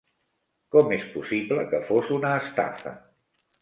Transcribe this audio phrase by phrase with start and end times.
[0.75, 2.99] Com es possible que fos una estafa?